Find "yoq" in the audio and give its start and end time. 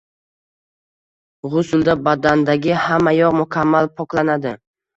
3.19-3.39